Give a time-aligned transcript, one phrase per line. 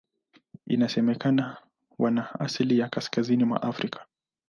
[0.65, 1.57] Inasemekana
[1.99, 4.05] wana asili ya Kaskazini mwa Afrika.